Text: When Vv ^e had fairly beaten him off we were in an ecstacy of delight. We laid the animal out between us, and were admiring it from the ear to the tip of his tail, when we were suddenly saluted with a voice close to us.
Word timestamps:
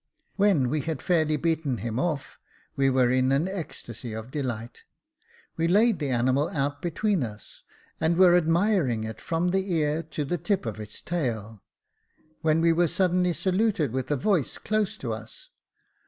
When 0.35 0.65
Vv 0.71 0.79
^e 0.85 0.85
had 0.85 0.99
fairly 0.99 1.37
beaten 1.37 1.77
him 1.77 1.99
off 1.99 2.39
we 2.75 2.89
were 2.89 3.11
in 3.11 3.31
an 3.31 3.47
ecstacy 3.47 4.13
of 4.13 4.31
delight. 4.31 4.81
We 5.57 5.67
laid 5.67 5.99
the 5.99 6.09
animal 6.09 6.49
out 6.49 6.81
between 6.81 7.21
us, 7.21 7.61
and 7.99 8.17
were 8.17 8.35
admiring 8.35 9.03
it 9.03 9.21
from 9.21 9.49
the 9.49 9.71
ear 9.71 10.01
to 10.01 10.25
the 10.25 10.39
tip 10.39 10.65
of 10.65 10.77
his 10.77 11.03
tail, 11.03 11.61
when 12.41 12.61
we 12.61 12.73
were 12.73 12.87
suddenly 12.87 13.31
saluted 13.33 13.91
with 13.91 14.09
a 14.09 14.17
voice 14.17 14.57
close 14.57 14.97
to 14.97 15.13
us. 15.13 15.51